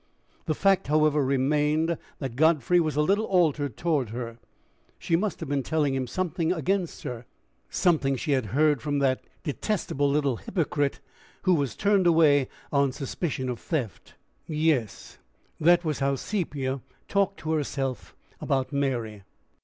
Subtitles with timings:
[0.47, 4.39] The fact, however, remained that Godfrey was a little altered toward her:
[4.97, 7.27] she must have been telling him something against her
[7.69, 11.01] something she had heard from that detestable little hypocrite
[11.43, 14.15] who was turned away on suspicion of theft!
[14.47, 15.19] Yes
[15.59, 19.21] that was how Sepia talked to herself about Mary.